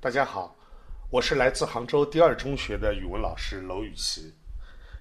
[0.00, 0.56] 大家好，
[1.10, 4.32] 我是来自杭州第二中学的语文老师娄雨琦，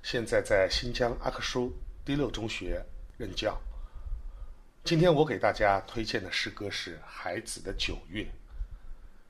[0.02, 1.72] 现在在新疆阿克苏
[2.04, 2.84] 第六中学
[3.16, 3.56] 任教。
[4.84, 8.24] 今天我给大家推荐的诗歌是《孩子的九月》，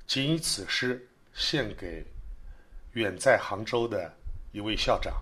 [0.08, 2.02] 仅以此诗献给
[2.94, 4.10] 远在杭州的
[4.54, 5.22] 一位校长。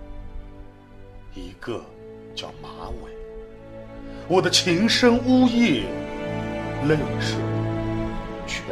[1.33, 1.81] 一个
[2.35, 3.11] 叫马尾，
[4.27, 5.85] 我的琴声呜咽，
[6.87, 7.37] 泪水
[8.45, 8.65] 全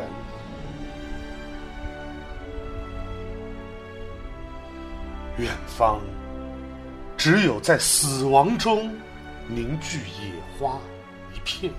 [5.37, 5.41] 无。
[5.41, 6.01] 远方
[7.15, 8.91] 只有在死亡中
[9.47, 10.77] 凝聚野花
[11.33, 11.71] 一片，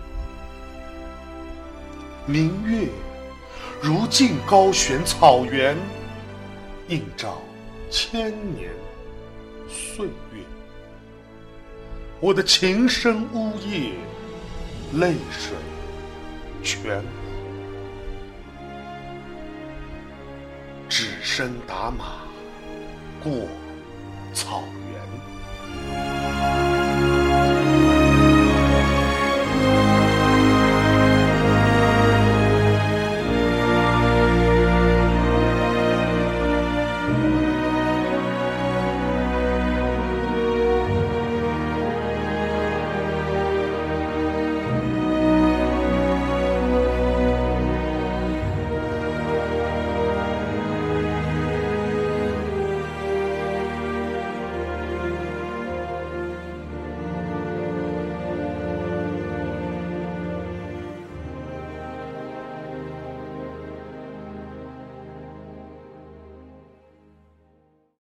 [2.25, 2.89] 明月
[3.83, 5.77] 如镜高悬草原，
[6.89, 7.37] 映照
[7.91, 8.70] 千年
[9.69, 10.42] 岁月。
[12.22, 13.94] 我的琴声呜咽，
[15.00, 15.56] 泪水
[16.62, 17.06] 全无。
[20.86, 22.18] 只身打马
[23.24, 23.48] 过
[24.34, 24.89] 草原。